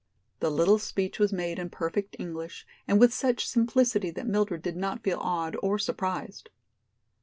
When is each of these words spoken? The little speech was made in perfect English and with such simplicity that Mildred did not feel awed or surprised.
The 0.39 0.49
little 0.49 0.79
speech 0.79 1.19
was 1.19 1.31
made 1.31 1.59
in 1.59 1.69
perfect 1.69 2.15
English 2.17 2.65
and 2.87 2.99
with 2.99 3.13
such 3.13 3.47
simplicity 3.47 4.09
that 4.09 4.25
Mildred 4.25 4.63
did 4.63 4.75
not 4.75 5.03
feel 5.03 5.19
awed 5.19 5.55
or 5.61 5.77
surprised. 5.77 6.49